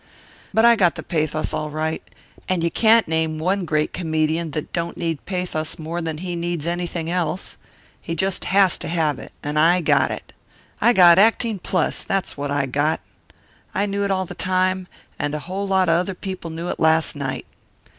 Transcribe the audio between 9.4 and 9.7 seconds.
and